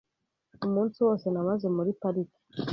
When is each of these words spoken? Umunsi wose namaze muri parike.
Umunsi 0.65 0.97
wose 1.05 1.25
namaze 1.29 1.67
muri 1.75 1.91
parike. 2.01 2.39